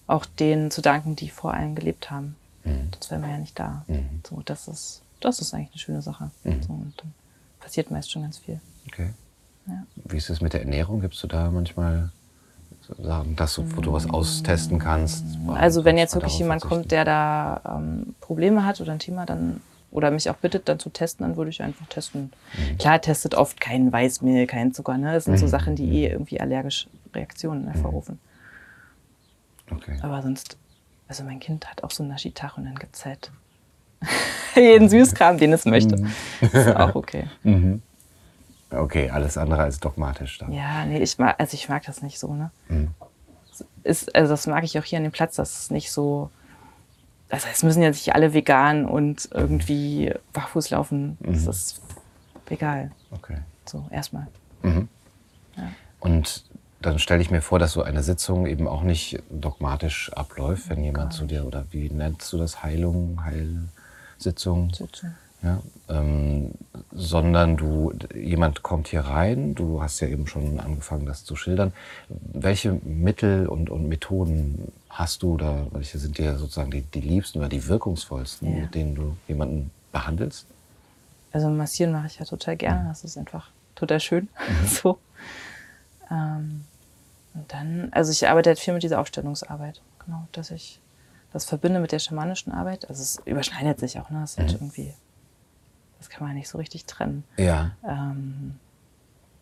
[0.06, 2.36] Auch denen zu danken, die vor allem gelebt haben.
[2.64, 3.84] Sonst wären wir ja nicht da.
[4.28, 6.30] So, das ist, das ist eigentlich eine schöne Sache.
[6.44, 7.14] So, und dann
[7.58, 8.60] passiert meist schon ganz viel.
[8.88, 9.10] Okay.
[9.66, 9.86] Ja.
[10.04, 11.00] Wie ist es mit der Ernährung?
[11.00, 12.10] Gibst du da manchmal
[13.03, 15.24] sagen, dass du, wo du was austesten kannst?
[15.48, 19.61] Also wenn jetzt wirklich jemand kommt, der da ähm, Probleme hat oder ein Thema, dann
[19.90, 22.33] oder mich auch bittet, dann zu testen, dann würde ich einfach testen.
[22.57, 22.79] Mhm.
[22.79, 24.96] Klar, testet oft kein Weißmehl, kein Zucker.
[24.96, 25.12] Ne?
[25.12, 25.38] Das sind mhm.
[25.38, 28.20] so Sachen, die eh irgendwie allergische Reaktionen hervorrufen.
[29.70, 29.98] Okay.
[30.03, 30.57] Aber sonst,
[31.09, 33.31] also mein Kind hat auch so einen Naschitach und dann gibt es halt
[34.55, 35.96] jeden Süßkram, den es möchte.
[35.96, 36.12] Mhm.
[36.40, 37.24] Das ist auch okay.
[37.42, 37.83] Mhm.
[38.70, 40.52] Okay, alles andere als dogmatisch dann.
[40.52, 42.50] Ja, nee, ich mag, also ich mag das nicht so, ne?
[42.68, 42.94] Mhm.
[43.83, 46.30] Ist, also das mag ich auch hier an dem Platz, dass es nicht so.
[47.28, 51.16] Also es müssen ja nicht alle vegan und irgendwie barfuß laufen.
[51.20, 51.33] Mhm.
[51.33, 51.80] Das ist
[52.48, 52.90] egal.
[53.11, 53.38] Okay.
[53.66, 54.26] So, erstmal.
[54.62, 54.88] Mhm.
[55.56, 55.68] Ja.
[56.00, 56.44] Und
[56.80, 60.83] dann stelle ich mir vor, dass so eine Sitzung eben auch nicht dogmatisch abläuft, wenn
[60.83, 64.72] jemand zu dir, oder wie nennst du das, Heilung, Heilsitzung?
[64.72, 66.53] Sitzung ja, ähm,
[66.92, 71.72] sondern du, jemand kommt hier rein, du hast ja eben schon angefangen, das zu schildern.
[72.09, 77.38] Welche Mittel und, und Methoden hast du oder welche sind dir sozusagen die, die liebsten
[77.38, 78.62] oder die wirkungsvollsten, ja.
[78.62, 80.46] mit denen du jemanden behandelst?
[81.33, 84.29] Also massieren mache ich ja total gerne, das ist einfach total schön.
[84.48, 84.66] Mhm.
[84.68, 84.98] so.
[86.11, 86.64] Ähm,
[87.35, 90.81] und dann, also ich arbeite halt viel mit dieser Aufstellungsarbeit, genau, dass ich
[91.33, 92.88] das verbinde mit der schamanischen Arbeit.
[92.90, 94.24] Also es überschneidet sich auch, ne?
[94.24, 94.57] Es sind mhm.
[94.57, 94.94] irgendwie
[96.00, 97.24] das kann man nicht so richtig trennen.
[97.36, 97.72] Ja.
[97.86, 98.58] Ähm,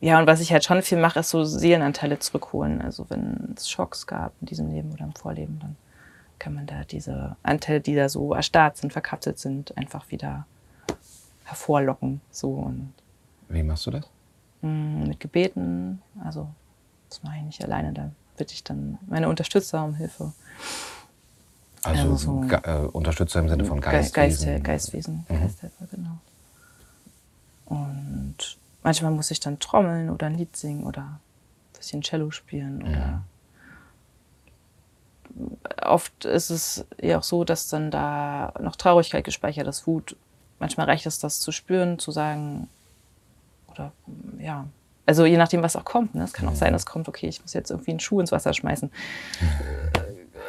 [0.00, 2.82] ja, und was ich halt schon viel mache, ist so Seelenanteile zurückholen.
[2.82, 5.76] Also wenn es Schocks gab in diesem Leben oder im Vorleben, dann
[6.40, 10.46] kann man da diese Anteile, die da so erstarrt sind, verkapselt sind, einfach wieder
[11.44, 12.20] hervorlocken.
[12.30, 12.92] So und
[13.48, 14.04] Wie machst du das?
[14.62, 16.02] Mm, mit Gebeten.
[16.24, 16.48] Also
[17.08, 17.92] das mache ich nicht alleine.
[17.92, 20.32] Da bitte ich dann meine Unterstützer um Hilfe.
[21.84, 24.46] Also, also so äh, Unterstützer im Sinne von Geistwesen.
[24.46, 25.40] Geist, Geistwesen, mhm.
[25.40, 26.18] Geisthelfer, genau.
[27.68, 28.36] Und
[28.82, 31.20] manchmal muss ich dann trommeln oder ein Lied singen oder ein
[31.76, 32.82] bisschen Cello spielen.
[32.82, 33.22] Oder ja.
[35.82, 40.16] Oft ist es ja auch so, dass dann da noch Traurigkeit gespeichert ist, Wut.
[40.58, 42.68] Manchmal reicht es, das zu spüren, zu sagen,
[43.68, 43.92] oder
[44.38, 44.66] ja,
[45.08, 46.14] also je nachdem, was auch kommt.
[46.14, 46.24] Ne?
[46.24, 48.52] Es kann auch sein, dass kommt, okay, ich muss jetzt irgendwie einen Schuh ins Wasser
[48.52, 48.90] schmeißen.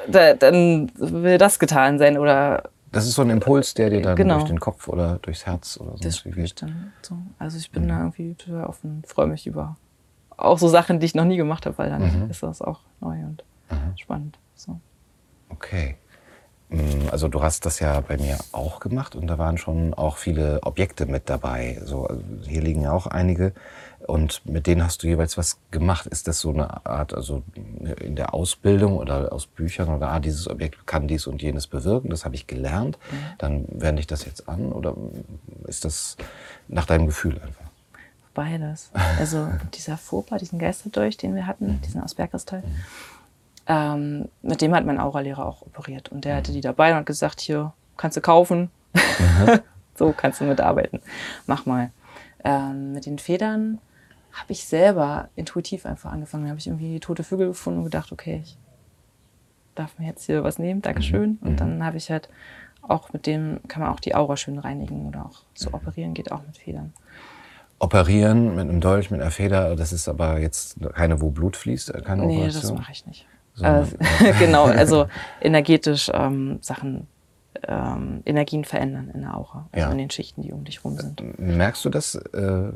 [0.07, 4.15] Da, dann will das getan sein oder das ist so ein Impuls, der dir dann
[4.15, 4.35] genau.
[4.35, 7.17] durch den Kopf oder durchs Herz oder so das wie dann so.
[7.37, 7.89] Also ich bin mhm.
[7.89, 9.77] da irgendwie total offen, freue mich über
[10.39, 12.29] auch so Sachen, die ich noch nie gemacht habe, weil dann mhm.
[12.29, 13.97] ist das auch neu und mhm.
[13.97, 14.39] spannend.
[14.55, 14.79] So.
[15.49, 15.97] Okay.
[16.69, 20.17] Mm, also du hast das ja bei mir auch gemacht und da waren schon auch
[20.17, 21.79] viele Objekte mit dabei.
[21.83, 23.53] So, also hier liegen auch einige
[24.07, 26.07] und mit denen hast du jeweils was gemacht.
[26.07, 27.43] Ist das so eine Art, also
[28.01, 32.09] in der Ausbildung oder aus Büchern oder ah, dieses Objekt kann dies und jenes bewirken,
[32.09, 33.15] das habe ich gelernt, mhm.
[33.37, 34.95] dann wende ich das jetzt an oder
[35.67, 36.17] ist das
[36.67, 37.65] nach deinem Gefühl einfach?
[38.33, 38.91] Beides.
[39.19, 41.81] Also dieser Fauxpas, diesen Geisterdurch, den wir hatten, mhm.
[41.81, 42.75] diesen aus Bergkristall, mhm.
[43.67, 47.05] ähm, mit dem hat mein Auralehrer auch operiert und der hatte die dabei und hat
[47.05, 49.59] gesagt, hier kannst du kaufen, mhm.
[49.95, 51.01] so kannst du mitarbeiten,
[51.47, 51.91] mach mal.
[52.41, 53.79] Ähm, mit den Federn
[54.39, 56.45] habe ich selber intuitiv einfach angefangen.
[56.45, 58.57] Da habe ich irgendwie tote Vögel gefunden und gedacht, okay, ich
[59.75, 61.37] darf mir jetzt hier was nehmen, Dankeschön.
[61.41, 61.47] Mhm.
[61.47, 61.83] Und dann mhm.
[61.83, 62.29] habe ich halt
[62.81, 65.75] auch mit dem, kann man auch die Aura schön reinigen oder auch so mhm.
[65.75, 66.93] operieren geht auch mit Federn.
[67.79, 71.95] Operieren mit einem Dolch, mit einer Feder, das ist aber jetzt keine, wo Blut fließt,
[71.95, 72.61] äh, keine nee, Operation?
[72.61, 73.27] Nee, das mache ich nicht.
[73.53, 73.85] So, äh,
[74.39, 75.07] genau, also
[75.41, 77.07] energetisch ähm, Sachen
[77.67, 79.91] ähm, Energien verändern in der Aura, also ja.
[79.91, 81.39] in den Schichten, die um dich rum sind.
[81.39, 82.71] Merkst du das äh,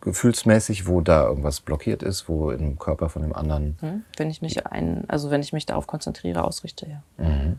[0.00, 3.76] gefühlsmäßig, wo da irgendwas blockiert ist, wo im Körper von dem anderen?
[3.80, 4.04] Hm?
[4.16, 7.24] Wenn ich mich ein, also wenn ich mich darauf konzentriere, ausrichte, ja.
[7.24, 7.58] Mhm.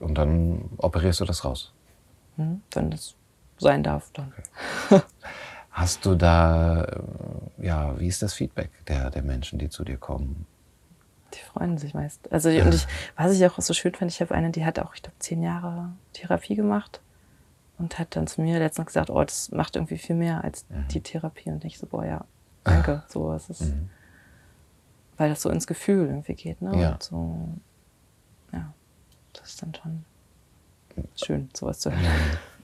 [0.00, 1.72] Und dann operierst du das raus?
[2.36, 2.60] Hm?
[2.72, 3.14] Wenn das
[3.58, 4.32] sein darf, dann.
[4.90, 5.02] Okay.
[5.70, 9.96] Hast du da, äh, ja, wie ist das Feedback der, der Menschen, die zu dir
[9.96, 10.46] kommen?
[11.34, 12.32] Die freuen sich meist.
[12.32, 14.94] Also und ich, was ich auch so schön finde, ich habe eine, die hat auch,
[14.94, 17.00] ich glaube, zehn Jahre Therapie gemacht
[17.78, 20.88] und hat dann zu mir letztens gesagt, oh, das macht irgendwie viel mehr als mhm.
[20.88, 21.50] die Therapie.
[21.50, 22.24] Und ich so, boah, ja,
[22.62, 23.02] danke.
[23.08, 23.90] So, es ist, mhm.
[25.16, 26.80] weil das so ins Gefühl irgendwie geht, ne?
[26.80, 26.92] Ja.
[26.92, 27.48] Und so,
[28.52, 28.72] ja,
[29.32, 30.04] das ist dann schon
[31.16, 32.02] schön, sowas zu hören.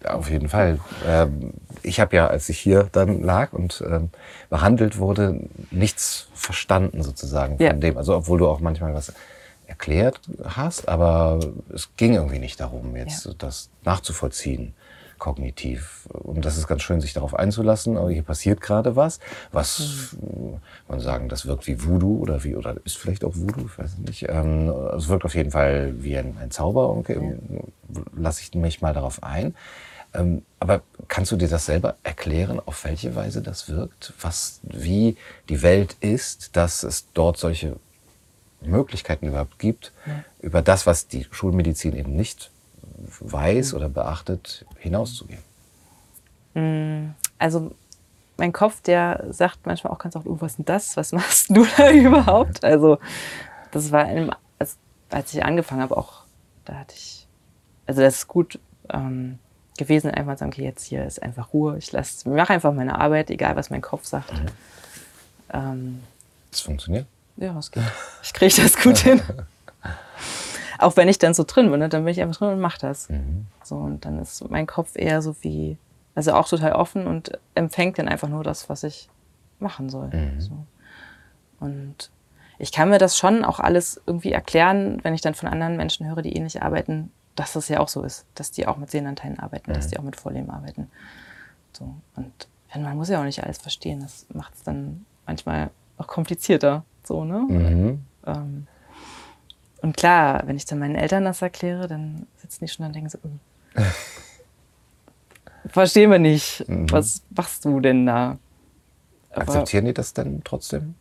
[0.04, 0.78] Auf jeden Fall.
[1.06, 4.10] Ähm, ich habe ja, als ich hier dann lag und ähm,
[4.48, 5.40] behandelt wurde,
[5.70, 7.72] nichts verstanden sozusagen von ja.
[7.74, 7.98] dem.
[7.98, 9.12] Also obwohl du auch manchmal was
[9.66, 11.38] erklärt hast, aber
[11.72, 13.32] es ging irgendwie nicht darum, jetzt ja.
[13.38, 14.74] das nachzuvollziehen
[15.20, 16.08] kognitiv.
[16.08, 17.96] Und das ist ganz schön, sich darauf einzulassen.
[17.96, 19.20] Aber hier passiert gerade was,
[19.52, 20.56] was mhm.
[20.88, 23.98] man sagen, das wirkt wie Voodoo oder wie oder ist vielleicht auch Voodoo, ich weiß
[23.98, 24.26] nicht.
[24.28, 26.90] Ähm, es wirkt auf jeden Fall wie ein, ein Zauber.
[26.90, 28.00] Okay, ja.
[28.16, 29.54] lasse ich mich mal darauf ein.
[30.12, 34.12] Ähm, aber kannst du dir das selber erklären, auf welche Weise das wirkt?
[34.20, 35.16] Was, wie
[35.48, 37.76] die Welt ist, dass es dort solche
[38.60, 40.24] Möglichkeiten überhaupt gibt, ja.
[40.40, 42.50] über das, was die Schulmedizin eben nicht
[43.20, 45.42] weiß oder beachtet, hinauszugehen?
[46.54, 47.72] Mm, also
[48.36, 50.96] mein Kopf, der sagt manchmal auch ganz oft, oh, was ist denn das?
[50.96, 52.64] Was machst du da überhaupt?
[52.64, 52.98] Also
[53.70, 54.76] das war, einem, als,
[55.10, 56.24] als ich angefangen habe, auch,
[56.64, 57.26] da hatte ich,
[57.86, 58.58] also das ist gut
[58.88, 59.38] ähm,
[59.78, 61.92] gewesen, einfach zu sagen, okay, jetzt hier ist einfach Ruhe, ich
[62.24, 64.32] mache einfach meine Arbeit, egal was mein Kopf sagt.
[64.32, 64.46] Mhm.
[65.52, 66.00] Ähm,
[66.50, 67.06] das funktioniert?
[67.36, 67.82] Ja, es geht.
[68.22, 69.22] Ich kriege das gut hin.
[70.80, 72.78] Auch wenn ich dann so drin bin, ne, dann bin ich einfach drin und mache
[72.80, 73.08] das.
[73.08, 73.46] Mhm.
[73.62, 75.76] So, und dann ist mein Kopf eher so wie,
[76.14, 79.08] also auch total offen und empfängt dann einfach nur das, was ich
[79.58, 80.08] machen soll.
[80.08, 80.40] Mhm.
[80.40, 80.52] So.
[81.60, 82.10] Und
[82.58, 86.06] ich kann mir das schon auch alles irgendwie erklären, wenn ich dann von anderen Menschen
[86.06, 89.38] höre, die ähnlich arbeiten, dass das ja auch so ist, dass die auch mit Sehnanteilen
[89.38, 89.74] arbeiten, mhm.
[89.74, 90.90] dass die auch mit Vorleben arbeiten.
[91.72, 91.94] So.
[92.16, 94.00] Und man muss ja auch nicht alles verstehen.
[94.00, 96.84] Das macht es dann manchmal auch komplizierter.
[97.04, 97.44] So, ne?
[97.48, 98.04] Mhm.
[98.26, 98.66] Ähm,
[99.82, 103.08] und klar, wenn ich dann meinen Eltern das erkläre, dann sitzen die schon und denken
[103.08, 103.80] so, oh.
[105.68, 106.90] verstehen wir nicht, mhm.
[106.90, 108.38] was machst du denn da?
[109.32, 110.94] Aber Akzeptieren die das denn trotzdem?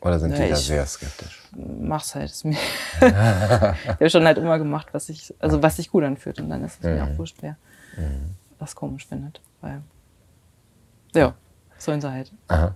[0.00, 1.42] Oder sind ja, die da sehr skeptisch?
[1.56, 2.32] Mach's halt.
[2.44, 2.54] ich
[3.02, 6.40] habe schon halt immer gemacht, was ich, also was sich gut anfühlt.
[6.40, 6.94] Und dann ist es mhm.
[6.94, 7.56] mir auch wurscht, wer
[7.96, 8.34] mhm.
[8.58, 9.40] was komisch findet.
[9.60, 9.82] Weil,
[11.14, 11.34] ja,
[11.78, 12.32] sollen sie halt.
[12.48, 12.74] Aha.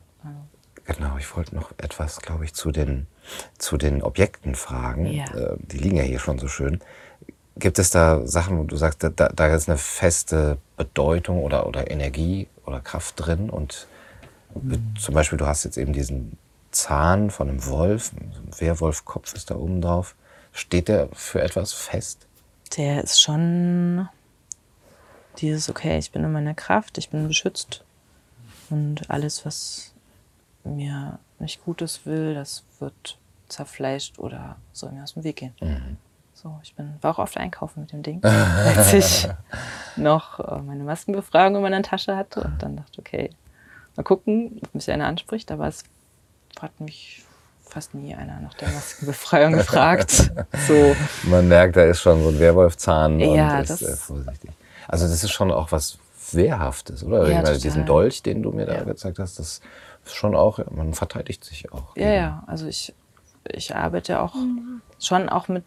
[0.86, 3.06] Genau, ich wollte noch etwas, glaube ich, zu den,
[3.58, 5.06] zu den Objekten fragen.
[5.06, 5.24] Ja.
[5.34, 6.80] Äh, die liegen ja hier schon so schön.
[7.56, 11.90] Gibt es da Sachen, wo du sagst, da, da ist eine feste Bedeutung oder, oder
[11.90, 13.50] Energie oder Kraft drin?
[13.50, 13.88] Und
[14.54, 14.94] mhm.
[14.98, 16.38] zum Beispiel, du hast jetzt eben diesen
[16.70, 20.14] Zahn von einem Wolf, ein Werwolfkopf ist da oben drauf.
[20.52, 22.26] Steht der für etwas fest?
[22.76, 24.08] Der ist schon
[25.38, 27.82] dieses, okay, ich bin in meiner Kraft, ich bin beschützt.
[28.70, 29.95] Und alles, was
[30.66, 35.54] mir nicht Gutes will, das wird zerfleischt oder soll mir aus dem Weg gehen.
[35.60, 35.96] Mhm.
[36.34, 39.28] So, ich bin, war auch oft einkaufen mit dem Ding, als ich
[39.96, 43.30] noch äh, meine Maskenbefragung in meiner Tasche hatte und dann dachte, okay,
[43.96, 45.84] mal gucken, ob mich einer anspricht, aber es
[46.60, 47.24] hat mich
[47.62, 50.30] fast nie einer nach der Maskenbefreiung gefragt.
[50.66, 50.96] So.
[51.24, 54.50] Man merkt, da ist schon so ein Werwolfzahn ja, und ist äh, vorsichtig.
[54.88, 55.98] Also das ist schon auch was
[56.32, 57.28] Wehrhaftes, oder?
[57.30, 58.84] Ja, Weil diesen Dolch, den du mir da ja.
[58.84, 59.60] gezeigt hast, das
[60.08, 61.96] schon auch, man verteidigt sich auch.
[61.96, 62.94] Ja, ja, also ich,
[63.48, 64.80] ich arbeite auch mhm.
[64.98, 65.64] schon auch mit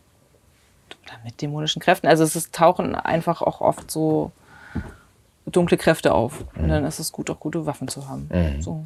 [1.24, 2.08] mit dämonischen Kräften.
[2.08, 4.32] Also es ist, tauchen einfach auch oft so
[5.46, 6.46] dunkle Kräfte auf.
[6.56, 6.64] Mhm.
[6.64, 8.30] Und dann ist es gut, auch gute Waffen zu haben.
[8.32, 8.62] Mhm.
[8.62, 8.86] So,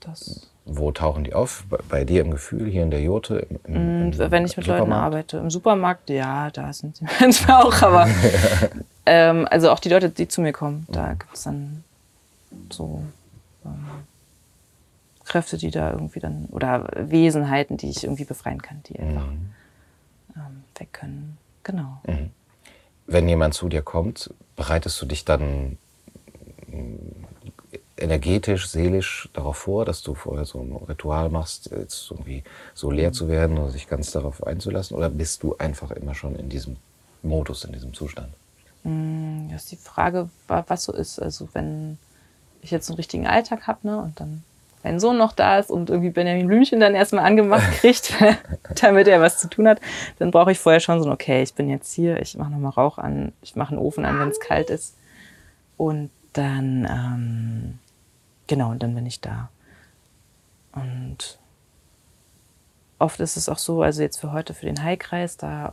[0.00, 0.48] das.
[0.66, 1.64] Wo tauchen die auf?
[1.68, 3.38] Bei, bei, dir im Gefühl, hier in der Jote?
[3.38, 4.66] Im, im, im Wenn ich mit?
[4.66, 5.36] Leuten arbeite.
[5.36, 8.08] Im Supermarkt, ja, da sind sie manchmal auch, aber
[9.06, 11.18] ähm, also auch die Leute, die zu mir kommen, da mhm.
[11.18, 11.84] gibt es dann
[12.70, 13.02] so
[13.66, 13.86] ähm,
[15.24, 19.50] Kräfte, die da irgendwie dann, oder Wesenheiten, die ich irgendwie befreien kann, die einfach mhm.
[20.36, 21.38] ähm, weg können.
[21.62, 22.00] Genau.
[22.06, 22.30] Mhm.
[23.06, 25.78] Wenn jemand zu dir kommt, bereitest du dich dann
[27.96, 32.42] energetisch, seelisch darauf vor, dass du vorher so ein Ritual machst, jetzt irgendwie
[32.74, 34.96] so leer zu werden oder sich ganz darauf einzulassen?
[34.96, 36.76] Oder bist du einfach immer schon in diesem
[37.22, 38.32] Modus, in diesem Zustand?
[38.82, 41.20] Mm, das ist die Frage, was so ist.
[41.20, 41.98] Also wenn
[42.62, 44.42] ich jetzt einen richtigen Alltag habe ne, und dann
[44.84, 48.14] mein Sohn noch da ist und irgendwie Benjamin Blümchen dann erstmal angemacht kriegt,
[48.80, 49.80] damit er was zu tun hat,
[50.20, 52.70] dann brauche ich vorher schon so ein, okay, ich bin jetzt hier, ich mache nochmal
[52.70, 54.96] Rauch an, ich mache einen Ofen an, wenn es kalt ist.
[55.76, 57.78] Und dann ähm,
[58.46, 59.48] Genau, und dann bin ich da.
[60.72, 61.38] Und
[62.98, 65.72] oft ist es auch so, also jetzt für heute, für den Heilkreis, da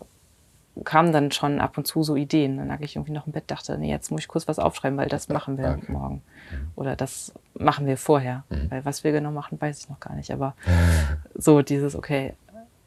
[0.84, 2.58] kamen dann schon ab und zu so Ideen.
[2.58, 4.98] Dann lag ich irgendwie noch im Bett, dachte, nee, jetzt muss ich kurz was aufschreiben,
[4.98, 5.92] weil das machen wir okay.
[5.92, 6.16] morgen.
[6.52, 6.72] Mhm.
[6.76, 8.44] Oder das machen wir vorher.
[8.50, 8.72] Mhm.
[8.72, 10.32] Weil was wir genau machen, weiß ich noch gar nicht.
[10.32, 10.56] Aber
[11.36, 12.34] so dieses, okay,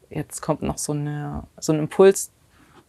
[0.09, 2.31] jetzt kommt noch so, eine, so ein Impuls,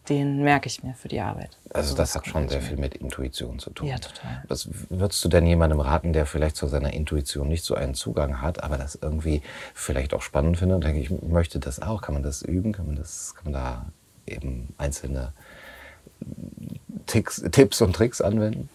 [0.09, 1.57] den merke ich mir für die Arbeit.
[1.69, 3.87] Also, also das hat schon sehr viel mit Intuition zu tun.
[3.87, 4.43] Ja, total.
[4.47, 8.41] Was würdest du denn jemandem raten, der vielleicht zu seiner Intuition nicht so einen Zugang
[8.41, 9.41] hat, aber das irgendwie
[9.73, 10.83] vielleicht auch spannend findet?
[10.83, 12.01] Denke ich, möchte das auch.
[12.01, 12.71] Kann man das üben?
[12.71, 13.85] Kann man das, kann man da
[14.27, 15.33] eben einzelne
[17.05, 18.69] Ticks, Tipps und Tricks anwenden?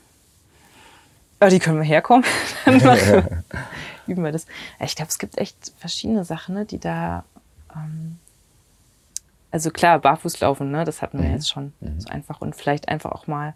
[1.41, 2.25] Aber die können wir herkommen.
[4.07, 4.47] üben wir das.
[4.81, 7.25] Ich glaube, es gibt echt verschiedene Sachen, ne, die da
[7.75, 8.19] ähm,
[9.53, 11.35] also klar, barfuß laufen, ne, das hatten wir mhm.
[11.35, 12.01] jetzt schon mhm.
[12.01, 13.55] so einfach und vielleicht einfach auch mal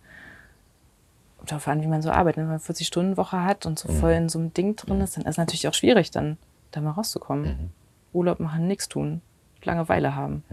[1.47, 2.39] darauf an, wie man so arbeitet.
[2.39, 3.99] Wenn man 40-Stunden-Woche hat und so mhm.
[3.99, 6.37] voll in so einem Ding drin ist, dann ist es natürlich auch schwierig, dann
[6.71, 7.45] da mal rauszukommen.
[7.45, 7.71] Mhm.
[8.13, 9.23] Urlaub machen, nichts tun,
[9.63, 10.45] Langeweile haben.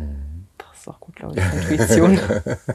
[0.84, 2.19] Ist auch gut, glaube ich, Intuition.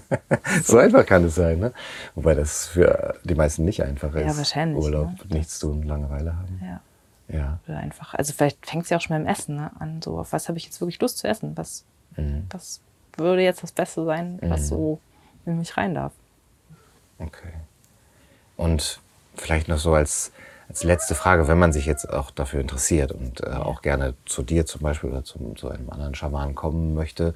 [0.64, 1.73] so einfach kann es sein, ne?
[2.14, 4.27] Wobei das für die meisten nicht einfach ist.
[4.27, 4.83] Ja, wahrscheinlich.
[4.83, 5.37] Urlaub, ne?
[5.37, 6.61] nichts tun, Langeweile haben.
[6.62, 6.81] Ja.
[7.31, 7.59] Ja.
[7.68, 10.33] Oder einfach, also vielleicht fängt es ja auch schon beim Essen ne, an, so auf
[10.33, 11.59] was habe ich jetzt wirklich Lust zu essen?
[11.59, 11.85] Was
[12.18, 12.47] Mhm.
[12.49, 12.81] Das
[13.16, 14.66] würde jetzt das Beste sein, was mhm.
[14.66, 15.01] so
[15.47, 16.12] in mich rein darf.
[17.18, 17.53] Okay.
[18.57, 19.01] Und
[19.35, 20.33] vielleicht noch so als,
[20.68, 24.42] als letzte Frage, wenn man sich jetzt auch dafür interessiert und äh, auch gerne zu
[24.42, 27.35] dir zum Beispiel oder zum, zu einem anderen Schamanen kommen möchte,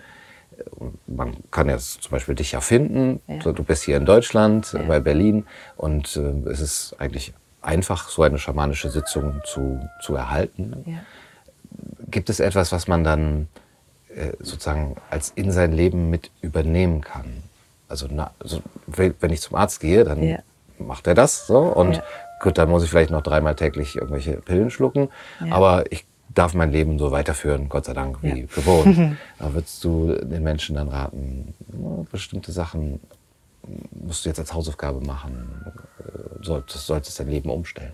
[1.07, 3.21] man kann jetzt zum Beispiel dich ja finden.
[3.27, 3.53] Ja.
[3.53, 4.83] Du bist hier in Deutschland, ja.
[4.83, 10.85] bei Berlin, und äh, es ist eigentlich einfach, so eine schamanische Sitzung zu, zu erhalten.
[10.87, 10.99] Ja.
[12.11, 13.49] Gibt es etwas, was man dann
[14.15, 17.43] äh, sozusagen als in sein Leben mit übernehmen kann.
[17.89, 20.39] Also, na, also wenn ich zum Arzt gehe, dann
[20.79, 22.03] macht er das so und
[22.41, 25.09] gut, dann muss ich vielleicht noch dreimal täglich irgendwelche Pillen schlucken,
[25.51, 26.05] aber ich
[26.35, 29.17] darf mein Leben so weiterführen, Gott sei Dank, wie gewohnt.
[29.39, 31.55] da würdest du den Menschen dann raten,
[32.11, 33.01] bestimmte Sachen
[33.91, 35.65] musst du jetzt als Hausaufgabe machen,
[36.01, 37.93] äh, solltest, solltest dein Leben umstellen.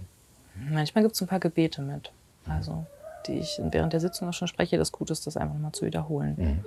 [0.71, 2.11] Manchmal gibt es ein paar Gebete mit.
[2.47, 2.87] Also
[3.27, 5.85] die ich während der Sitzung auch schon spreche, das Gute ist, das einfach mal zu
[5.85, 6.35] wiederholen.
[6.39, 6.65] Mhm.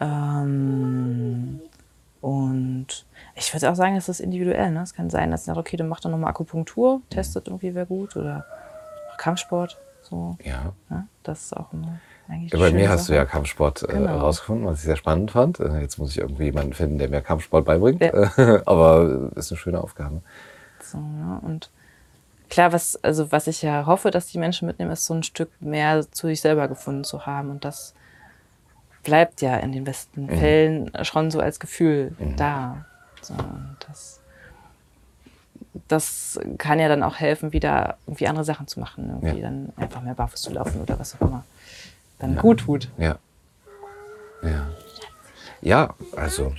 [0.00, 1.60] Ähm,
[2.20, 4.70] und ich würde auch sagen, es ist individuell.
[4.70, 4.82] Ne?
[4.82, 8.16] Es kann sein, dass sagt, okay, dann macht er nochmal Akupunktur, testet irgendwie, wer gut,
[8.16, 8.44] oder
[9.18, 9.78] Kampfsport.
[10.10, 10.36] So.
[10.44, 10.72] Ja.
[10.90, 11.06] ja.
[11.22, 12.58] Das ist auch immer eigentlich.
[12.58, 13.12] Bei mir hast Sache.
[13.12, 14.18] du ja Kampfsport äh, genau.
[14.18, 15.60] rausgefunden, was ich sehr spannend fand.
[15.60, 18.00] Äh, jetzt muss ich irgendwie jemanden finden, der mir Kampfsport beibringt.
[18.00, 18.12] Ja.
[18.66, 20.22] Aber ist eine schöne Aufgabe.
[20.82, 21.40] So, ja.
[21.42, 21.70] Und
[22.48, 25.50] klar, was, also was ich ja hoffe, dass die Menschen mitnehmen, ist so ein Stück
[25.60, 27.50] mehr zu sich selber gefunden zu haben.
[27.50, 27.94] Und das
[29.02, 30.38] bleibt ja in den besten mhm.
[30.38, 32.36] Fällen schon so als Gefühl mhm.
[32.36, 32.84] da.
[33.22, 33.34] So,
[33.86, 34.19] das,
[35.88, 39.08] das kann ja dann auch helfen, wieder irgendwie andere Sachen zu machen.
[39.08, 39.48] Irgendwie ja.
[39.48, 41.44] dann einfach mehr barfuß zu laufen oder was auch immer
[42.18, 42.40] dann ja.
[42.40, 42.88] gut tut.
[42.98, 43.18] Ja.
[44.42, 44.68] Ja.
[45.62, 46.54] Ja, also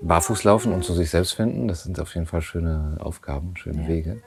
[0.00, 3.88] Barfußlaufen und zu sich selbst finden, das sind auf jeden Fall schöne Aufgaben, schöne ja.
[3.88, 4.22] Wege.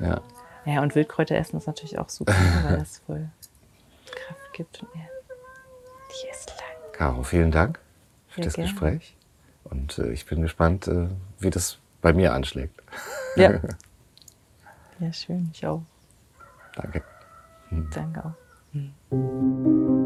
[0.00, 0.20] Ja.
[0.64, 0.82] ja.
[0.82, 3.28] Und Wildkräuter essen ist natürlich auch super, weil das voll
[4.06, 4.82] Kraft gibt.
[4.82, 5.02] Und ja,
[6.08, 6.92] die ist lang.
[6.92, 7.80] Caro, vielen Dank
[8.28, 8.70] für das gerne.
[8.70, 9.16] Gespräch.
[9.64, 11.08] Und äh, ich bin gespannt, äh,
[11.40, 12.80] wie das bei mir anschlägt.
[13.36, 13.52] Ja.
[15.00, 15.82] ja, schön, ich auch.
[16.74, 17.02] Danke.
[17.70, 17.90] Hm.
[17.90, 18.34] Danke auch.
[18.72, 20.04] Hm.